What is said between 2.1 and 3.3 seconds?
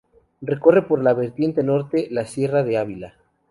Sierra de Ávila.